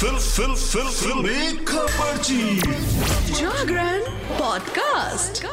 Fill 0.00 0.16
फिल 0.16 0.54
फिल 0.54 1.56
खबर 1.68 1.88
खबरची 1.88 2.60
जागरण 3.38 4.00
पॉडकास्ट। 4.38 5.44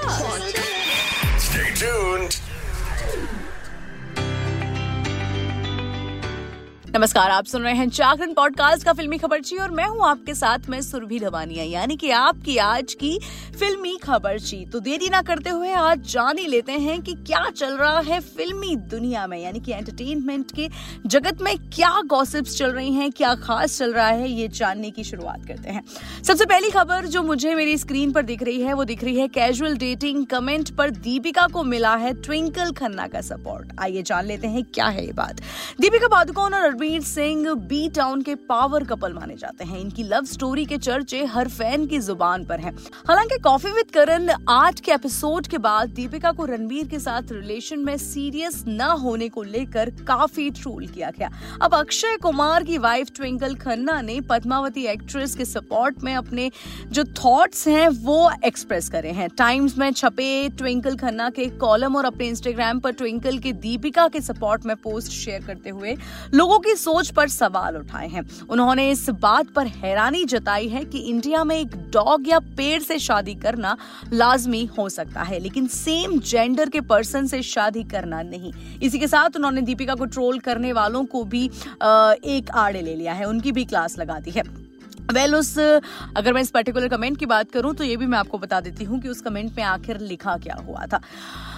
Stay 1.47 1.67
tuned. 1.81 2.37
नमस्कार, 6.97 7.31
आप 7.31 7.45
सुन 7.45 7.61
रहे 7.61 7.73
हैं 7.73 7.87
जागरण 7.89 8.31
पॉडकास्ट 8.33 8.83
का 8.83 8.93
फिल्मी 8.93 9.17
खबरची 9.17 9.57
और 9.57 9.71
मैं 9.71 9.85
हूँ 9.85 10.05
आपके 10.05 10.33
साथ, 10.33 10.69
में 10.69 10.79
सुरभि 10.81 11.19
धवानिया 11.19 11.63
यानी 11.63 11.95
कि 11.95 12.09
आपकी 12.09 12.57
आज 12.57 12.93
की 12.93 13.19
फिल्मी 13.59 13.95
खबरची 14.03 14.57
तो 14.65 14.79
देरी 14.79 15.09
ना 15.09 15.21
करते 15.21 15.49
हुए 15.49 15.71
आज 15.71 16.07
जान 16.11 16.37
ही 16.37 16.45
लेते 16.47 16.71
हैं 16.71 17.01
कि 17.01 17.13
क्या 17.27 17.43
चल 17.49 17.75
रहा 17.77 17.99
है 17.99 18.19
फिल्मी 18.19 18.75
दुनिया 18.91 19.25
में, 19.27 19.37
यानी 19.39 19.59
कि 19.59 19.71
एंटरटेनमेंट 19.71 20.51
के 20.55 20.67
जगत 21.05 21.41
में 21.41 21.55
क्या 21.69 21.91
गॉसिप्स 22.05 22.57
चल 22.57 22.71
रही 22.71 22.93
हैं, 22.93 23.11
क्या 23.11 23.33
खास 23.35 23.77
चल 23.77 23.93
रहा 23.93 24.07
है, 24.07 24.29
ये 24.29 24.47
जानने 24.47 24.91
की 24.91 25.03
शुरुआत 25.03 25.45
करते 25.47 25.69
हैं। 25.69 25.83
सबसे 26.23 26.45
पहली 26.45 26.69
खबर 26.69 27.05
जो 27.07 27.23
मुझे 27.23 27.53
मेरी 27.55 27.77
स्क्रीन 27.77 28.11
पर 28.11 28.23
दिख 28.23 28.43
रही 28.43 28.61
है, 28.61 28.73
वो 28.73 28.85
दिख 28.85 29.03
रही 29.03 29.15
है 29.19 29.27
कैजुअल 29.27 29.77
डेटिंग 29.77 30.25
कमेंट 30.25 30.75
पर 30.77 30.89
दीपिका 30.89 31.47
को 31.47 31.63
मिला 31.65 31.95
है 31.95 32.13
ट्विंकल 32.21 32.71
खन्ना 32.71 33.07
का 33.07 33.21
सपोर्ट 33.21 33.79
आइए 33.79 34.03
जान 34.03 34.25
लेते 34.25 34.47
हैं 34.47 34.63
क्या 34.65 34.87
है 34.87 35.05
ये 35.05 35.13
बात। 35.13 35.41
दीपिका 35.81 36.07
पादुकोण 36.07 36.53
और 36.53 36.75
रणवीर 36.87 37.01
सिंह 37.01 37.53
बी 37.67 37.87
टाउन 37.89 38.21
के 38.21 38.33
पावर 38.47 38.83
कपल 38.83 39.13
माने 39.13 39.35
जाते 39.35 39.63
हैं। 39.65 39.79
इनकी 39.79 40.03
लव 40.03 40.25
स्टोरी 40.25 40.63
के 40.65 40.77
चर्चे 40.77 41.23
हर 41.25 41.47
फ़ैन 41.47 41.85
की 41.87 41.97
ज़ुबान 41.99 42.43
पर 42.45 42.59
हैं। 42.59 42.71
हालाँकि 43.07 43.37
कॉफ़ी 43.37 43.71
विद 43.71 43.89
करण 43.91 44.29
आठ 44.49 44.79
के 44.79 44.91
एपिसोड 44.91 45.47
के 45.47 45.57
बाद 45.57 45.89
दीपिका 45.89 46.31
को 46.31 46.45
रणवीर 46.45 46.87
के 46.87 46.99
साथ 46.99 47.31
रिलेशन 47.31 47.79
में 47.79 47.97
सीरियस 47.97 48.63
न 48.67 48.81
होने 49.01 49.27
को 49.29 49.43
लेकर 49.43 49.89
काफ़ी 50.07 50.49
ट्रोल 50.51 50.85
किया 50.87 51.09
गया। 51.17 51.29
अब 51.61 51.75
अक्षय 51.75 52.17
कुमार 52.21 52.63
की 52.63 52.77
वाइफ 52.77 53.09
ट्विंकल 53.15 53.55
खन्ना 53.55 53.99
ने 54.01 54.19
पद्मावती 54.21 54.85
एक्ट्रेस 54.85 55.35
के 55.35 55.45
सपोर्ट 55.45 56.03
में 56.03 56.13
अपने 56.15 56.49
जो 56.91 57.03
थॉट्स 57.03 57.67
हैं, 57.67 57.87
वो 57.89 58.31
एक्सप्रेस 58.45 58.89
करे 58.89 59.11
हैं। 59.11 59.29
टाइम्स 59.29 59.77
में 59.77 59.91
छपे 59.91 60.49
ट्विंकल 60.49 60.95
खन्ना 60.95 61.29
के 61.29 61.49
कॉलम 61.57 61.95
और 61.95 62.05
अपने 62.05 62.27
इंस्टाग्राम 62.27 62.79
पर 62.79 62.91
ट्विंकल 62.93 63.37
के 63.39 63.53
दीपिका 63.59 64.07
के 64.07 64.21
सपोर्ट 64.21 64.65
में 64.65 64.75
पोस्ट 64.77 65.11
शेयर 65.11 65.45
करते 65.47 65.69
हुए 65.69 65.95
लोगों 66.33 66.59
की 66.67 66.75
सोच 66.75 67.09
पर 67.09 67.27
सवाल 67.29 67.77
उठाए 67.77 68.07
हैं। 68.07 68.23
उन्होंने 68.49 68.89
इस 68.91 69.09
बात 69.11 69.47
पर 69.47 69.67
हैरानी 69.67 70.23
जताई 70.25 70.67
है 70.67 70.83
कि 70.85 70.99
इंडिया 70.99 71.43
में 71.43 71.55
एक 71.55 71.75
डॉग 71.91 72.27
या 72.29 72.39
पेड़ 72.57 72.81
से 72.83 72.99
शादी 72.99 73.35
करना 73.35 73.75
लाजमी 74.13 74.63
हो 74.77 74.87
सकता 74.89 75.21
है, 75.21 75.39
लेकिन 75.39 75.67
सेम 75.67 76.19
जेंडर 76.19 76.69
के 76.69 76.81
पर्सन 76.83 77.27
से 77.27 77.41
शादी 77.43 77.83
करना 77.85 78.21
नहीं। 78.23 78.53
इसी 78.83 78.99
के 78.99 79.07
साथ 79.07 79.35
उन्होंने 79.35 79.61
दीपिका 79.61 79.95
को 79.95 80.05
ट्रोल 80.07 80.39
करने 80.39 80.73
वालों 80.73 81.05
को 81.05 81.23
भी 81.25 81.45
एक 81.45 82.51
आड़े 82.55 82.81
ले 82.81 82.95
लिया 82.95 83.13
है। 83.13 83.25
उनकी 83.25 83.51
भी 83.51 83.65
क्लास 83.65 83.97
लगा 83.99 84.19
दी 84.19 84.31
है। 84.31 84.66
वेल 85.07 85.31
well, 85.31 85.39
उस 85.39 85.57
अगर 86.17 86.33
मैं 86.33 86.41
इस 86.41 86.49
पर्टिकुलर 86.51 86.87
कमेंट 86.87 87.17
की 87.17 87.25
बात 87.25 87.51
करूँ 87.51 87.73
तो 87.75 87.83
ये 87.83 87.97
भी 87.97 88.05
मैं 88.05 88.17
आपको 88.17 88.37
बता 88.37 88.59
देती 88.61 88.83
हूँ 88.83 88.99
कि 89.01 89.09
उस 89.09 89.21
कमेंट 89.21 89.51
में 89.57 89.63
आखिर 89.63 89.99
लिखा 89.99 90.35
क्या 90.37 90.55
हुआ 90.67 90.85
था। 90.85 91.01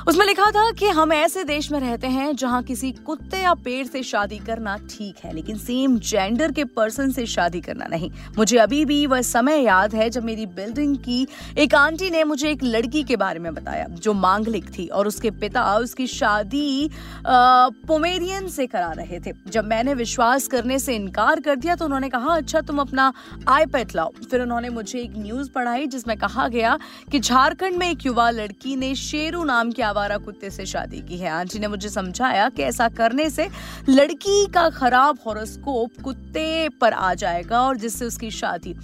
उसमें 0.08 0.26
लिखा 0.26 0.50
था 0.52 0.70
कि 0.72 0.90
हम 0.90 1.14
ऐसे 1.14 1.44
देश 1.44 1.72
में 1.72 1.80
रहते 1.80 2.08
हैं 2.08 2.36
जहाँ 2.36 2.62
किसी 2.64 2.92
कुत्ते 3.06 3.38
या 3.38 3.54
पेड़ 3.54 3.86
से 3.88 4.04
शादी 4.04 4.38
करना 4.40 4.76
ठीक 4.90 5.16
है 5.24 5.34
लेकिन 5.36 5.58
सेम 5.58 5.98
जेंडर 6.00 6.52
के 6.52 6.64
पर्सन 6.66 7.12
से 7.12 7.26
शादी 7.26 7.62
करना 7.62 7.88
नहीं। 7.88 8.10
मुझे 8.38 8.58
अभी 8.58 8.84
भी 8.86 9.06
वह 9.06 9.22
समय 9.22 9.62
याद 9.64 9.96
है 9.96 10.10
जब 10.10 10.24
मेरी 10.24 10.46
बिल्डिंग 10.46 10.96
की 10.98 11.28
एक 11.58 11.76
आंटी 11.76 12.10
ने 12.10 12.24
मुझे 12.24 12.50
एक 12.50 12.64
लड़की 12.64 13.04
के 13.04 13.16
बारे 13.16 13.40
में 13.40 13.54
बताया 13.54 13.86
जो 13.92 14.14
मांगलिक 14.16 14.70
थी 14.78 14.88
और 14.88 15.08
उसके 15.08 15.32
पिता 15.32 15.76
उसकी 15.78 16.08
शादी 16.08 16.90
पोमेरियन 17.26 18.48
से 18.48 18.68
करा 18.68 18.92
रहे 18.92 19.20
थे। 19.20 19.34
जब 19.48 19.66
मैंने 19.66 19.94
विश्वास 19.94 20.48
करने 20.48 20.80
से 20.80 20.96
इनकार 20.96 21.40
कर 21.40 21.56
दिया 21.56 21.76
तो 21.76 21.86
उन्होंने 21.86 22.10
कहा 22.10 22.36
अच्छा 22.36 22.62
तुम 22.62 22.80
अपना 22.80 23.12
आईपैड 23.48 23.92
लाओ। 23.96 24.12
फिर 24.32 24.42
उन्होंने 24.42 24.70
मुझे 24.70 25.00
एक 25.00 25.14
न्यूज़ 25.18 25.50
पढ़ाई 25.52 25.88
जिसमें 25.88 26.16
कहा 26.18 26.48
गया 26.48 26.78
कि 27.12 27.20
झारखंड 27.20 27.78
में 27.78 27.90
एक 27.90 28.06
युवा 28.06 28.30
लड़की 28.30 28.76
ने 28.76 28.94
शेरू 28.96 29.44
नाम 29.44 29.72
के 29.72 29.84
आवारा 29.84 30.18
कुत्ते 30.18 30.50
से 30.50 30.66
शादी 30.66 31.02
की 31.02 31.18
है। 31.18 31.30
आंटी 31.30 31.60
ने 31.60 31.68
मुझे 31.68 31.90
समझाया 31.90 32.50
कि 32.50 32.64
ऐसा 32.64 32.90
करने 32.90 33.30
से 33.30 33.48
लड़की 33.90 34.46
का 34.48 34.70
खराब 34.70 35.20
हॉरोस्कोप 35.26 36.02
कुत्ते 36.04 36.70
पर 36.82 36.94
आ 36.94 37.14
जाएगा 37.14 37.62
और 37.62 37.78
जिससे 37.78 38.06
उसकी 38.06 38.32
शादी 38.32 38.76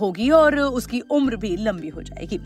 होगी 0.00 0.30
और 0.30 0.58
उसकी 0.58 1.00
उम्र 1.00 1.36
भी 1.36 1.56
लंबी 1.56 1.88
हो 1.88 2.02
जाएगी। 2.02 2.40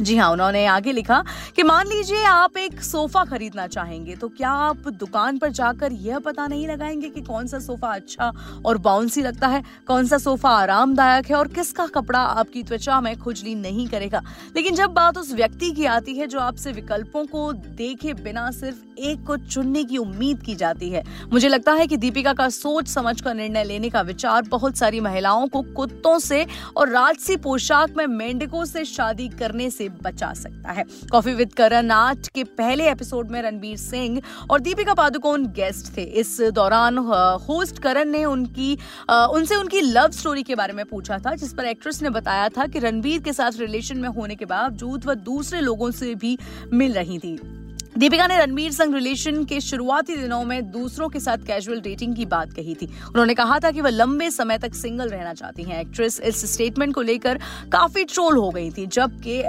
जी 0.00 0.16
हाँ 0.16 0.30
उन्होंने 0.30 0.64
आगे 0.66 0.92
लिखा 0.92 1.22
कि 1.56 1.62
मान 1.62 1.86
लीजिए 1.86 2.24
आप 2.24 2.56
एक 2.56 2.80
सोफा 2.80 3.24
खरीदना 3.24 3.66
चाहेंगे 3.66 4.16
तो 4.16 4.28
क्या 4.28 4.50
आप 4.50 4.88
दुकान 4.88 5.38
पर 5.38 5.50
जाकर 5.50 5.92
यह 5.92 6.18
पता 6.18 6.46
नहीं 6.46 6.66
लगाएँगे 6.68 7.08
कि 7.08 7.20
कौन 7.20 7.46
सा 7.46 7.58
सोफा 7.58 7.92
अच्छा 7.94 8.30
और 8.66 8.78
बाउंसी 8.78 9.22
लगता 9.22 9.48
है, 9.48 9.62
कौन 9.86 10.06
सा 10.06 10.18
सोफा 10.18 10.50
आरामदायक 10.50 11.26
है 11.26 11.36
और 11.36 11.48
किसका 11.48 11.86
कपड़ा 11.86 12.20
आपकी 12.20 12.62
त्वचा 12.62 13.00
में 13.00 13.16
खुजली 13.18 13.54
नहीं 13.54 13.86
करेगा? 13.88 14.22
लेकिन 14.56 14.74
जब 14.74 14.90
बात 14.90 15.18
उस 15.18 15.32
व्यक्ति 15.34 15.70
की 15.70 15.84
आती 15.84 16.16
है 16.18 16.26
जो 16.26 16.40
आपसे 16.40 16.72
विकल्पों 16.72 17.24
को 17.26 17.52
देखे 17.52 18.14
बिना 18.14 18.50
सिर्फ़ 18.50 18.84
एक 18.98 19.24
को 19.26 19.36
चुनने 19.36 19.84
की 19.84 19.98
उम्मीद 19.98 20.42
की 20.42 20.54
जाती 20.54 20.90
है, 20.90 21.02
मुझे 21.32 21.48
लगता 21.48 21.72
है 21.72 21.86
कि 21.86 21.96
दीपिका 21.96 22.32
का 22.32 22.48
सोच 22.48 22.88
समझ 22.88 23.20
कर 23.20 23.34
निर्णय 23.34 23.64
लेने 23.64 23.90
का 23.90 24.00
विचार 24.00 24.42
बहुत 24.42 24.76
सारी 24.76 25.00
महिलाओं 25.00 25.48
को 25.48 25.62
कुत्तों 25.76 26.18
से 26.18 26.46
और 26.76 26.88
राजसी 26.88 27.36
पोशाक 27.36 27.96
में 27.96 28.06
मेंढकों 28.06 28.64
से 28.64 28.84
शादी 28.84 29.28
करने 29.28 29.70
से 29.70 29.85
बचा 29.88 30.32
सकता 30.34 30.72
है। 30.72 30.84
कॉफ़ी 31.12 31.34
विद 31.34 31.52
करण 31.52 31.90
आज 31.90 32.28
के 32.28 32.44
पहले 32.44 32.90
एपिसोड 32.90 33.30
में 33.30 33.40
रणबीर 33.42 33.76
सिंह 33.76 34.20
और 34.50 34.60
दीपिका 34.60 34.94
पादुकोण 34.94 35.46
गेस्ट 35.52 35.96
थे। 35.96 36.02
इस 36.02 36.40
दौरान 36.54 36.98
होस्ट 37.48 37.78
करण 37.78 38.10
ने 38.10 38.24
उनकी 38.24 38.72
उनसे 39.10 39.56
उनकी 39.56 39.80
लव 39.80 40.10
स्टोरी 40.10 40.42
के 40.42 40.54
बारे 40.54 40.72
में 40.72 40.84
पूछा 40.84 41.18
था, 41.18 41.34
जिस 41.34 41.52
पर 41.52 41.64
एक्ट्रेस 41.64 42.02
ने 42.02 42.10
बताया 42.10 42.48
था 42.48 42.66
कि 42.66 42.78
रणबीर 42.78 43.22
के 43.22 43.32
साथ 43.32 43.58
रिलेशन 43.58 43.98
में 43.98 44.08
होने 44.08 44.34
के 44.34 44.44
बावजूद 44.46 45.04
वह 45.04 45.14
दूसरे 45.14 45.60
लोगों 45.60 45.90
से 45.90 46.14
भी 46.14 46.38
मिल 46.72 46.92
रही 46.92 47.18
थी। 47.18 47.38
दीपिका 47.96 48.26
ने 48.26 48.36
रणवीर 48.38 48.72
संग 48.72 48.94
रिलेशन 48.94 49.44
के 49.44 49.60
शुरुआती 49.60 50.16
दिनों 50.16 50.42
में 50.44 50.70
दूसरों 50.70 51.08
के 51.08 51.20
साथ 51.20 51.46
कैजुअल 51.46 51.80
डेटिंग 51.80 52.14
की 52.16 52.24
बात 52.26 52.52
कही 52.52 52.74
थी। 52.74 52.86
उन्होंने 52.86 53.34
कहा 53.34 53.58
था 53.58 53.70
कि 53.70 53.80
वह 53.80 53.90
लंबे 53.90 54.30
समय 54.30 54.58
तक 54.58 54.74
सिंगल 54.74 55.08
रहना 55.08 55.32
चाहती 55.34 55.62
हैं। 55.62 55.80
एक्ट्रेस 55.80 56.20
इस 56.20 56.44
स्टेटमेंट 56.52 56.94
को 56.94 57.02
लेकर 57.02 57.38
काफ़ी 57.72 58.04
ट्रोल 58.04 58.36
हो 58.36 58.50
गई 58.50 58.70
थी, 58.70 58.86
जबकि 58.88 59.40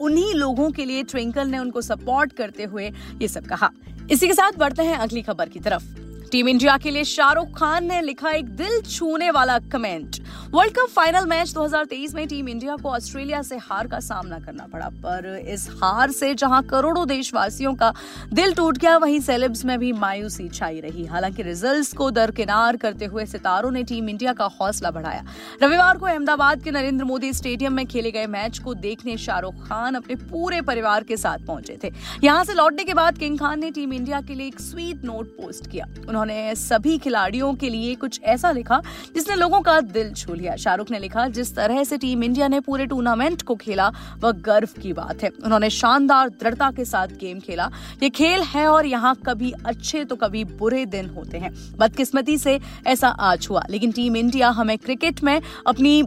उन्हीं 0.00 0.34
लोगों 0.34 0.70
के 0.70 0.84
लिए 0.84 1.02
ट्विंकल 1.02 1.48
ने 1.48 1.58
उनको 1.58 1.80
सपोर्ट 1.82 2.32
करते 2.32 2.64
हुए 2.64 2.90
ये 3.22 3.28
सब 3.28 3.46
कहा। 3.46 3.70
इसी 4.10 4.26
के 4.26 4.34
साथ 4.34 4.58
बढ़ते 4.58 4.82
हैं 4.82 4.96
अगली 4.96 5.22
खबर 5.22 5.48
की 5.48 5.60
तरफ़। 5.60 6.05
टीम 6.32 6.48
इंडिया 6.48 6.76
के 6.76 6.90
लिए 6.90 7.04
शाहरुख 7.04 7.48
खान 7.58 7.84
ने 7.84 8.00
लिखा 8.02 8.30
एक 8.30 8.48
दिल 8.56 8.80
छूने 8.82 9.30
वाला 9.30 9.58
comment 9.72 10.16
world 10.52 10.74
cup 10.74 10.88
final 10.90 11.26
match 11.26 11.52
2023 11.54 12.14
में 12.14 12.26
टीम 12.28 12.48
इंडिया 12.48 12.76
को 12.76 12.90
ऑस्ट्रेलिया 12.90 13.42
से 13.42 13.56
हार 13.58 13.86
का 13.86 13.98
सामना 14.00 14.38
करना 14.38 14.66
पड़ा, 14.66 14.88
पर 14.88 15.44
इस 15.48 15.68
हार 15.82 16.10
से 16.10 16.32
जहाँ 16.34 16.62
करोड़ों 16.62 17.06
देशवासियों 17.08 17.74
का 17.74 17.92
दिल 18.32 18.54
टूट 18.54 18.78
गया, 18.78 18.96
वहीं 18.96 19.20
सेलेब्स 19.20 19.64
में 19.64 19.78
भी 19.78 19.92
मायूसी 19.92 20.48
छाई 20.48 20.80
रही। 20.80 21.04
हालाँकि 21.04 21.42
रिजल्ट्स 21.42 21.92
को 21.92 22.10
दरकिनार 22.10 22.76
करते 22.76 23.04
हुए 23.04 23.26
सितारों 23.26 23.70
ने 23.70 23.82
टीम 23.82 24.08
इंडिया 24.08 24.32
का 24.32 24.46
हौसला 24.60 24.90
बढ़ाया। 24.90 25.24
रविवार 25.62 25.98
को 25.98 26.06
अहमदाबाद 26.06 26.62
के 26.62 26.70
नरेंद्र 26.70 27.04
मोदी 27.04 27.32
स्टेडियम 27.32 27.72
में 27.72 27.86
खेले 27.86 28.10
गए 28.10 28.26
मैच 28.26 28.58
को 28.58 28.74
देखने 28.76 29.16
शाहरुख 29.16 29.66
खान 29.68 29.94
अपने 29.94 30.14
पूरे 30.24 30.60
परिवार 30.62 31.04
के 31.04 31.16
साथ 31.16 31.46
पहुँचे 31.46 31.78
थे। 31.84 31.92
यहाँ 32.24 32.44
से 32.44 32.54
लौटने 32.54 32.84
के 32.84 32.94
बाद 32.94 33.18
किंग 33.18 33.38
खान 33.38 33.60
ने 33.60 33.70
टीम 33.70 33.92
इंडिया 33.92 34.20
के 34.20 34.34
लिए 34.34 34.46
एक 34.46 34.60
स्वीट 34.60 35.04
नोट 35.04 35.36
पोस्ट 35.36 35.70
किया। 35.70 35.86
उन्होंने 36.16 36.54
सभी 36.54 36.98
खिलाड़ियों 36.98 37.54
के 37.54 37.68
लिए 37.70 37.94
कुछ 37.94 38.20
ऐसा 38.22 38.50
लिखा 38.52 38.80
जिसने 39.14 39.36
लोगों 39.36 39.60
का 39.60 39.80
दिल 39.80 40.12
छू 40.12 40.34
लिया। 40.34 40.56
शाहरुख 40.56 40.90
ने 40.90 40.98
लिखा, 40.98 41.26
जिस 41.28 41.54
तरह 41.54 41.84
से 41.84 41.98
टीम 41.98 42.24
इंडिया 42.24 42.48
ने 42.48 42.60
पूरे 42.60 42.86
टूर्नामेंट 42.86 43.42
को 43.42 43.54
खेला, 43.54 43.92
वह 44.18 44.32
गर्व 44.32 44.68
की 44.82 44.92
बात 44.92 45.22
है। 45.22 45.30
उन्होंने 45.44 45.70
शानदार 45.70 46.28
दृढ़ता 46.28 46.70
के 46.70 46.84
साथ 46.84 47.06
गेम 47.06 47.40
खेला। 47.40 47.70
ये 48.02 48.10
खेल 48.10 48.42
है 48.42 48.66
और 48.68 48.86
यहाँ 48.86 49.14
कभी 49.26 49.52
अच्छे 49.66 50.04
तो 50.04 50.16
कभी 50.16 50.44
बुरे 50.44 50.86
दिन 50.86 51.08
होते 51.08 51.38
हैं। 51.38 51.54
बदकिस्मती 51.76 52.38
से 52.38 52.60
ऐसा 52.86 53.08
आज 53.08 53.46
हुआ। 53.50 53.62
लेकिन 53.70 53.92
टीम 53.92 54.16
इंडिया 54.16 54.50
हमें 54.50 54.78
क्रिकेट 54.78 55.22
में 55.22 55.42
अपनी 55.66 56.04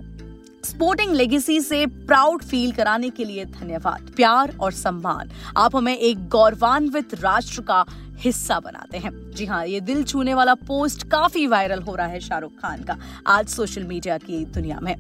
स्पोर्टिंग 0.65 1.13
लेगेसी 1.13 1.61
से 1.61 1.85
प्राउड 1.85 2.43
फील 2.43 2.71
कराने 2.71 3.09
के 3.09 3.25
लिए 3.25 3.45
धन्यवाद, 3.45 4.09
प्यार 4.15 4.55
और 4.59 4.71
सम्मान। 4.71 5.29
आप 5.57 5.75
हमें 5.75 5.97
एक 5.97 6.27
गौरवान्वित 6.29 7.13
राष्ट्र 7.13 7.61
का 7.61 7.85
हिस्सा 8.19 8.59
बनाते 8.59 8.97
हैं। 8.97 9.11
जी 9.31 9.45
हाँ 9.45 9.65
ये 9.67 9.79
दिल 9.81 10.03
छूने 10.03 10.33
वाला 10.33 10.53
पोस्ट 10.67 11.03
काफ़ी 11.03 11.47
वायरल 11.47 11.79
हो 11.79 11.95
रहा 11.95 12.07
है 12.07 12.19
शाहरुख 12.19 12.51
खान 12.51 12.83
का 12.83 12.97
आज 13.27 13.47
सोशल 13.47 13.83
मीडिया 13.83 14.17
की 14.17 14.45
दुनिया 14.45 14.79
में। 14.79 14.95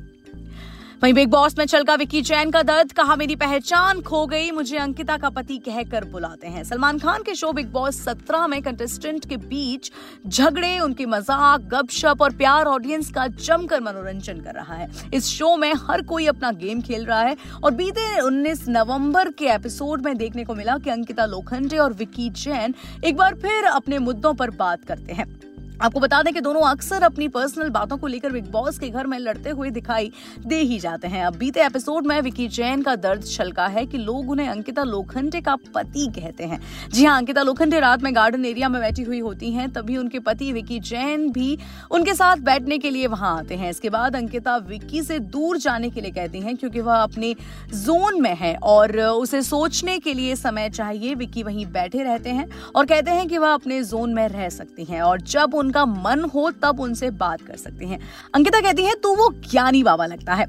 वहीं 1.01 1.13
बिग 1.13 1.29
बॉस 1.29 1.57
में 1.57 1.65
चलका 1.65 1.93
विक्की 1.95 2.21
जैन 2.21 2.49
का 2.51 2.61
दर्द, 2.61 2.91
कहा 2.91 3.15
मेरी 3.15 3.35
पहचान 3.35 4.01
खो 4.01 4.25
गई, 4.27 4.49
मुझे 4.51 4.77
अंकिता 4.77 5.17
का 5.17 5.29
पति 5.29 5.57
कहकर 5.57 6.05
बुलाते 6.05 6.47
हैं। 6.47 6.63
सलमान 6.63 6.99
खान 6.99 7.23
के 7.23 7.35
शो 7.35 7.51
बिग 7.53 7.67
बॉस 7.67 8.01
17 8.03 8.47
में 8.47 8.61
कंटेस्टेंट 8.61 9.25
के 9.25 9.37
बीच 9.37 9.91
झगड़े, 10.27 10.79
उनके 10.79 11.05
मज़ाक, 11.05 11.61
गपशप 11.73 12.21
और 12.21 12.35
प्यार 12.35 12.65
ऑडियंस 12.65 13.11
का 13.11 13.27
जमकर 13.27 13.81
मनोरंजन 13.81 14.41
कर 14.41 14.55
रहा 14.55 14.75
है। 14.75 14.89
इस 15.13 15.27
शो 15.27 15.55
में 15.57 15.73
हर 15.79 16.01
कोई 16.01 16.27
अपना 16.27 16.51
गेम 16.59 16.81
खेल 16.81 17.05
रहा 17.05 17.21
है 17.21 17.37
और 17.63 17.71
बीते 17.71 18.19
19 18.21 18.67
नवंबर 18.69 19.31
के 19.31 19.53
एपिसोड 19.53 20.05
में 20.05 20.15
देखने 20.17 20.43
को 20.43 20.55
मिला 20.55 20.77
कि 20.77 20.89
अंकिता 20.89 21.25
लोखंडे 21.25 21.77
और 21.77 21.93
विक्की 21.93 22.29
जैन 22.37 22.73
एक 23.05 23.17
बार 23.17 23.35
फिर 23.35 23.65
अपने 23.65 23.99
मुद्दों 23.99 24.33
पर 24.33 24.49
बात 24.49 24.83
करते 24.83 25.13
हैं। 25.13 25.48
आपको 25.81 25.99
बता 25.99 26.21
दें 26.23 26.33
कि 26.33 26.41
दोनों 26.41 26.61
अक्सर 26.61 27.03
अपनी 27.03 27.27
पर्सनल 27.27 27.69
बातों 27.69 27.97
को 27.97 28.07
लेकर 28.07 28.31
बिग 28.31 28.45
बॉस 28.51 28.79
के 28.79 28.87
घर 28.89 29.07
में 29.07 29.17
लड़ते 29.19 29.49
हुए 29.49 29.69
दिखाई 29.69 30.11
दे 30.39 30.55
ही 30.61 30.79
जाते 30.79 31.07
हैं। 31.07 31.23
अब 31.25 31.35
बीते 31.35 31.65
एपिसोड 31.65 32.07
में 32.07 32.19
विकी 32.21 32.47
जैन 32.47 32.81
का 32.81 32.95
दर्द 32.97 33.23
छलका 33.25 33.67
है 33.67 33.85
कि 33.85 33.97
लोग 33.97 34.29
उन्हें 34.31 34.47
अंकिता 34.49 34.83
लोखंडे 34.83 35.41
का 35.41 35.55
पति 35.75 36.07
कहते 36.15 36.43
हैं। 36.43 36.59
जी 36.93 37.05
हाँ 37.05 37.17
अंकिता 37.17 37.41
लोखंडे 37.41 37.79
रात 37.79 38.01
में 38.01 38.13
गार्डन 38.15 38.45
एरिया 38.45 38.69
में 38.69 38.79
बैठी 38.81 39.03
हुई 39.03 39.19
होती 39.19 39.51
हैं, 39.51 39.69
तभी 39.69 39.97
उनके 39.97 40.19
पति 40.19 40.51
विकी 40.53 40.79
जैन 40.81 41.29
भी 41.31 41.57
उनके 41.91 42.13
साथ 42.13 42.37
बैठने 42.41 42.77
के 42.77 42.89
लिए 42.89 43.07
वहाँ 43.07 43.37
आते 43.37 43.55
हैं। 43.55 43.69
इसके 43.69 43.89
बाद 43.89 44.15
अंकिता 44.15 44.57
विक्की 44.59 45.03
से 45.03 45.19
दूर 45.19 45.57
जाने 45.57 45.89
के 45.89 46.01
लिए 46.01 46.11
कहती 46.11 46.39
हैं 46.39 46.55
क्योंकि 46.57 46.81
वह 46.81 46.95
अपने 46.95 47.33
जोन 47.75 48.21
में 48.21 48.35
है 48.35 48.55
और 48.65 48.97
उसे 48.99 49.41
सोचने 49.43 49.97
के 49.99 50.13
लिए 50.13 50.35
समय 50.35 50.69
चाहिए। 50.71 51.15
विक्की 51.15 51.43
वहीं 51.43 51.65
बैठे 51.71 52.03
रहते 52.03 52.29
हैं 52.31 52.49
और 52.75 52.85
कहते 52.85 53.11
हैं 53.11 53.27
कि 53.27 53.37
वह 53.37 53.53
अपने 53.53 53.83
जोन 53.85 54.13
में 54.13 54.27
रह 54.27 54.49
सकती 54.51 54.83
हैं 54.83 55.01
और 55.01 55.21
जब 55.21 55.53
उन 55.53 55.68
उनका 55.69 55.85
मन 55.85 56.23
हो, 56.25 56.49
तब 56.51 56.79
उनसे 56.79 57.09
बात 57.11 57.41
कर 57.41 57.55
सकते 57.55 57.85
हैं। 57.85 57.99
अंकिता 58.35 58.59
कहती 58.61 58.83
है, 58.83 58.93
तू 58.95 59.15
वो 59.15 59.29
ज्ञानी 59.51 59.83
बाबा 59.83 60.05
लगता 60.05 60.33
है। 60.33 60.45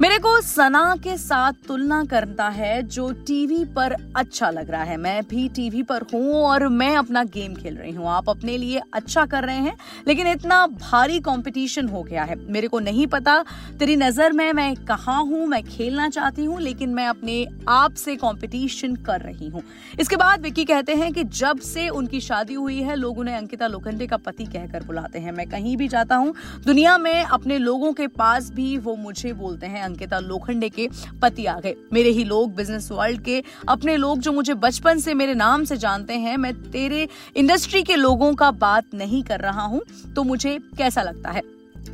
मेरे 0.00 0.18
को 0.18 0.40
सना 0.40 0.94
के 0.96 1.16
साथ 1.16 1.52
तुलना 1.68 2.04
करता 2.04 2.48
है, 2.48 2.82
जो 2.82 3.10
टीवी 3.26 3.64
पर 3.74 3.92
अच्छा 4.16 4.50
लग 4.50 4.70
रहा 4.70 4.82
है। 4.82 4.96
मैं 4.96 5.22
भी 5.24 5.48
टीवी 5.48 5.82
पर 5.82 6.02
हूँ 6.14 6.42
और 6.42 6.66
मैं 6.68 6.94
अपना 6.96 7.22
गेम 7.24 7.54
खेल 7.54 7.76
रही 7.76 7.92
हूँ। 7.92 8.08
आप 8.08 8.30
अपने 8.30 8.56
लिए 8.58 8.80
अच्छा 8.94 9.24
कर 9.26 9.44
रहे 9.44 9.56
हैं, 9.56 9.76
लेकिन 10.08 10.26
इतना 10.26 10.66
भारी 10.66 11.20
कंपटीशन 11.20 11.88
हो 11.88 12.02
गया 12.02 12.24
है। 12.24 12.36
मेरे 12.48 12.68
को 12.68 12.78
नहीं 12.78 13.06
पता 13.06 13.38
तेरी 13.78 13.96
नज़र 13.96 14.32
में 14.32 14.52
मैं 14.52 14.74
कहा 14.84 15.16
हूँ, 15.16 15.46
मैं 15.46 15.62
खेलना 15.62 16.08
चाहती 16.08 16.44
हूँ, 16.44 16.60
लेकिन 16.60 16.94
मैं 16.94 17.06
अपने 17.06 17.46
आप 17.68 17.94
से 17.94 18.16
कंपटीशन 18.16 18.96
कर 18.96 19.20
रही 19.20 19.48
हूँ। 19.48 19.62
इसके 20.00 20.16
बाद 20.16 20.42
विक्की 20.42 20.64
कहते 20.64 20.94
हैं 20.94 21.12
कि 21.12 21.24
जब 21.24 21.60
से 21.60 21.88
उनकी 21.88 22.20
शादी 22.20 22.54
हुई 22.54 22.80
है, 22.82 22.96
लोग 22.96 23.18
उन्हें 23.18 23.36
अंकिता 23.36 23.66
लोखंडे 23.66 24.06
का 24.06 24.16
पति 24.16 24.44
कहकर 24.54 24.82
बुलाते 24.84 25.18
हैं। 25.18 25.32
मैं 25.32 25.48
कहीं 25.48 25.76
भी 25.76 25.88
जाता 25.88 26.16
हूँ, 26.16 26.34
दुनिया 26.66 26.96
में 26.98 27.22
अपने 27.24 27.58
लोगों 27.58 27.92
के 27.92 28.06
पास 28.08 28.50
भी 28.50 28.76
वो 28.78 28.96
मुझे 28.96 29.32
बोलते 29.34 29.66
हैं। 29.66 29.82
अंकिता 29.82 30.18
लोखंडे 30.20 30.68
के 30.68 30.88
पति 31.22 31.46
आ 31.46 31.58
गए। 31.60 31.74
मेरे 31.92 32.10
ही 32.10 32.24
लोग 32.24 32.54
बिज़नेस 32.54 32.88
वर्ल्ड 32.92 33.20
के 33.20 33.42
अपने 33.68 33.96
लोग 33.96 34.18
जो 34.18 34.32
मुझे 34.32 34.54
बचपन 34.56 34.98
से 34.98 35.14
मेरे 35.14 35.34
नाम 35.36 35.64
से 35.64 35.76
जानते 35.76 36.14
हैं। 36.16 36.36
मैं 36.36 36.54
तेरे 36.62 37.08
इंडस्ट्री 37.36 37.82
के 37.82 37.96
लोगों 37.96 38.34
का 38.34 38.50
बात 38.60 38.94
नहीं 38.94 39.22
कर 39.22 39.40
रहा 39.40 39.62
हूँ 39.64 39.82
तो 40.16 40.22
मुझे 40.22 40.58
कैसा 40.78 41.02
लगता 41.02 41.30
है? 41.30 41.42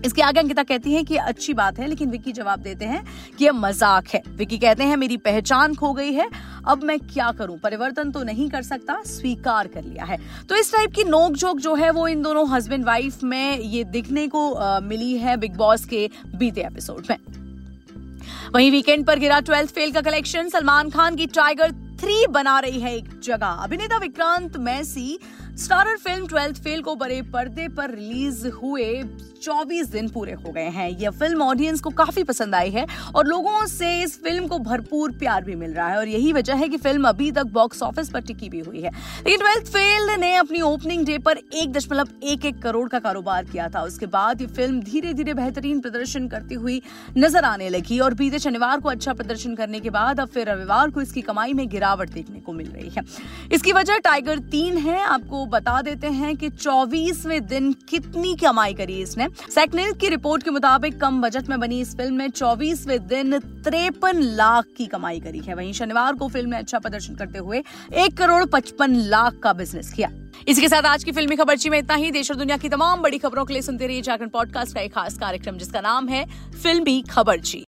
इसके 0.05 0.23
आगे 0.23 0.41
अंकिता 0.41 0.63
कहती 0.63 0.93
है 0.93 1.03
कि 1.05 1.17
अच्छी 1.17 1.55
बात 1.55 1.79
है 1.79 1.87
लेकिन 1.87 2.11
विक्की 2.11 2.33
जवाब 2.33 2.61
देते 2.61 2.85
हैं 2.85 3.03
कि 3.39 3.45
यह 3.45 3.53
मज़ाक 3.55 4.09
है। 4.09 4.23
विक्की 4.29 4.59
कहते 4.59 4.85
हैं 4.85 4.97
मेरी 4.97 5.17
पहचान 5.19 5.75
खो 5.75 5.93
गई 5.93 6.13
है 6.13 6.29
अब 6.67 6.83
मैं 6.85 6.99
क्या 7.03 7.31
करूँ? 7.33 7.59
परिवर्तन 7.59 8.11
तो 8.11 8.23
नहीं 8.23 8.49
कर 8.51 8.63
सकता 8.63 9.01
स्वीकार 9.07 9.69
कर 9.69 9.83
लिया 9.83 10.05
है। 10.05 10.19
तो 10.49 10.57
इस 10.57 10.73
टाइप 10.73 10.93
की 10.95 11.05
नोक 11.05 11.33
झोंक 11.33 11.61
जो 11.61 11.75
है 11.75 11.91
वो 11.91 12.07
इन 12.09 12.23
दोनों 12.23 12.49
हस्बैंड 12.51 12.85
वाइफ 12.85 13.23
में 13.25 13.59
ये 13.59 13.85
दिखने 13.87 14.27
को 14.29 14.51
आ, 14.53 14.81
मिली 14.81 15.17
है 15.19 15.37
बिग 15.37 15.57
बॉस 15.57 15.85
के 15.85 16.09
बीते 16.37 16.61
एपिसोड 16.63 17.07
में। 17.11 17.17
वहीं 18.55 18.71
वीकेंड 18.71 19.07
पर 19.07 19.19
गिरा 19.19 19.41
ट्वेल्थ 19.41 19.71
फेल 19.71 19.93
का 19.93 20.01
कलेक्शन 20.01 20.49
सलमान 20.49 20.91
खान 20.91 21.17
की 21.17 21.27
टाइगर 21.29 21.73
थ्री 22.01 22.27
बना 22.31 22.59
रही 22.61 22.81
है 22.81 22.95
एक 22.97 23.09
जगह। 23.21 23.63
अभिनेता 23.65 23.97
विक्रांत 23.99 24.57
मैसी 24.59 25.19
स्टारर 25.59 25.97
फ़िल्म 25.97 26.27
ट्वेल्थ 26.27 26.63
फेल 26.65 26.83
को 26.83 26.95
बड़े 26.97 27.21
पर्दे 27.33 27.67
पर 27.69 27.91
रिलीज़ 27.91 28.47
हुए 28.53 29.03
24 29.43 29.91
दिन 29.91 30.09
पूरे 30.09 30.33
हो 30.35 30.51
गए 30.53 30.69
हैं। 30.69 30.89
यह 30.91 31.11
फ़िल्म 31.11 31.43
ऑडियंस 31.43 31.81
को 31.81 31.91
काफ़ी 31.91 32.23
पसंद 32.25 32.55
आई 32.55 32.71
है 32.71 32.87
और 33.15 33.27
लोगों 33.27 33.65
से 33.67 33.91
इस 34.03 34.17
फ़िल्म 34.23 34.47
को 34.47 34.59
भरपूर 34.59 35.13
प्यार 35.19 35.45
भी 35.45 35.55
मिल 35.55 35.73
रहा 35.73 35.89
है 35.89 35.97
और 35.99 36.09
यही 36.09 36.33
वजह 36.33 36.55
है 36.55 36.69
कि 36.69 36.77
फ़िल्म 36.77 37.09
अभी 37.09 37.31
तक 37.33 37.47
बॉक्स 37.53 37.83
ऑफ़िस 37.83 38.11
पर 38.11 38.21
टिकी 38.21 38.49
भी 38.49 38.61
हुई 38.61 38.81
है। 38.81 38.91
लेकिन 38.91 39.39
ट्वेल्थ 39.39 39.73
फेल 39.73 40.11
ने 40.21 40.35
अपनी 40.37 40.61
ओपनिंग 40.61 41.05
डे 41.07 41.19
पर 41.19 41.39
एक 41.55 41.73
दशमलव 41.73 42.09
एक 42.25 42.45
एक 42.47 42.63
करोड़ 42.63 42.89
का 42.89 42.99
कारोबार 42.99 43.45
किया 43.45 43.69
था। 43.69 43.83
उसके 43.83 44.07
बाद 44.09 44.41
ये 44.41 44.47
फ़िल्म 44.49 44.81
धीरे 44.83 45.13
धीरे 45.15 45.35
बेहतरीन 45.35 45.81
प्रदर्शन 45.81 46.29
करती 46.29 46.55
हुई 46.57 46.81
नज़र 47.19 47.45
आने 47.45 47.69
लगी 47.69 47.99
और 47.99 48.15
बीते 48.15 48.39
शनिवार 48.39 48.81
को 48.81 48.89
अच्छा 48.89 49.13
प्रदर्शन 49.13 49.55
करने 49.55 49.81
के 49.81 49.91
बाद 49.91 50.21
अब 50.21 50.29
फिर 50.29 50.49
रविवार 50.51 50.91
को 50.91 51.01
इसकी 51.01 51.23
कमाई 51.23 51.53
में 51.53 51.67
गिरावट 51.69 52.11
देखने 52.11 52.41
को 52.41 52.53
मिल 52.53 52.69
रही 52.69 52.89
है। 52.89 53.05
इसकी 53.53 53.73
वजह 53.73 53.99
टाइगर 54.05 54.39
तीन 54.51 54.79
है। 54.79 54.99
आपको 55.01 55.40
बता 55.47 55.81
देते 55.83 56.07
हैं 56.07 56.37
कि 56.37 56.49
चौबीसवें 56.51 57.47
दिन 57.47 57.73
कितनी 57.89 58.35
कमाई 58.37 58.75
करी 58.75 59.01
इसने। 59.03 59.29
सेकनिल 59.51 59.93
की 59.93 60.09
रिपोर्ट 60.09 60.43
के 60.43 60.51
मुताबिक 60.51 61.01
कम 61.01 61.21
बजट 61.23 61.49
में 61.49 61.59
बनी 61.61 61.81
इस 61.81 61.97
फ़िल्म 61.97 62.15
में 62.15 62.31
चौबीसवें 62.31 63.07
दिन 63.07 63.39
तिरपन 63.39 64.21
लाख 64.21 64.67
की 64.77 64.87
कमाई 64.87 65.21
करी 65.21 65.39
है। 65.39 65.55
वहीं 65.55 65.73
शनिवार 65.73 66.15
को 66.15 66.29
फ़िल्म 66.29 66.51
ने 66.51 66.57
अच्छा 66.57 66.79
प्रदर्शन 66.79 67.15
करते 67.15 67.39
हुए 67.39 67.63
एक 67.95 68.17
करोड़ 68.17 68.45
पचपन 68.45 68.95
लाख 68.95 69.39
का 69.43 69.53
बिज़नेस 69.53 69.93
किया। 69.93 70.11
इसके 70.49 70.69
साथ 70.69 70.83
आज 70.83 71.05
की 71.05 71.13
फिल्मी 71.13 71.37
खबरची 71.37 71.71
में 71.71 71.79
इतना 71.79 71.95
ही। 71.95 72.11
देश 72.11 72.31
और 72.31 72.37
दुनिया 72.37 72.57
की 72.57 72.69
तमाम 72.69 73.03
बड़ी 73.03 73.19
खबरों 73.19 73.45
के 73.45 73.53
लिए 73.53 73.63
सुनते 73.63 73.87
रहिए 73.87 74.03
जागरण 74.03 74.29
पॉडकास्ट 74.29 74.75
का 74.75 74.81
एक 74.81 74.95
खास 74.95 75.19
कार्यक्रम, 75.19 75.57
जिसका 75.57 75.81
नाम 75.81 76.09
है 76.09 76.25
फिल्मी 76.63 77.03
खबरची 77.11 77.65